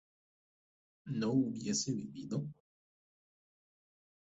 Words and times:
¿no 1.19 1.29
hubiese 1.31 1.91
vivido? 1.93 2.43